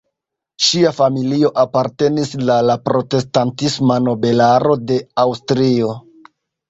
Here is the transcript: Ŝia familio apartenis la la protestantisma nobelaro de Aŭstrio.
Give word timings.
Ŝia 0.67 0.93
familio 0.99 1.51
apartenis 1.63 2.33
la 2.51 2.55
la 2.69 2.77
protestantisma 2.87 3.99
nobelaro 4.09 4.75
de 4.93 4.99
Aŭstrio. 5.27 5.93